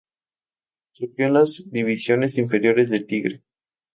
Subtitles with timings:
[0.93, 3.43] Surgido de las divisiones inferiores de Tigre.